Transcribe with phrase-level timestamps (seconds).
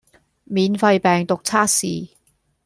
[0.45, 2.09] 免費病毒測試